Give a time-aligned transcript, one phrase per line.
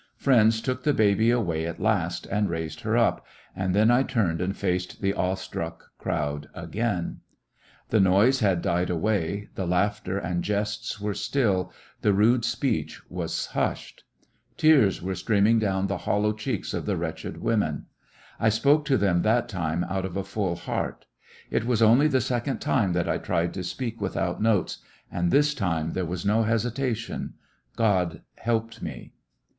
[0.17, 3.23] Friends took the baby away at last, and raised her up,
[3.55, 7.19] and then I turned and faced the awe struck crowd again.
[7.19, 10.35] 22 'jyiissionarY in tge Great West The noise had died away, the laughter and God
[10.37, 14.03] with us jests were still, the rude speech was hushed.
[14.57, 17.85] Tears were streaming down the hollow cheeks of the wretched women.
[18.39, 21.05] I spoke to them that time out of a full heart.
[21.51, 24.79] It was only the second time that I tried to speak without notes,
[25.11, 27.35] and this time there was no hesitation.
[27.75, 29.13] God helped me.